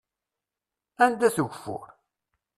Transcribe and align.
Anda-t 1.03 1.37
ugeffur? 1.43 1.87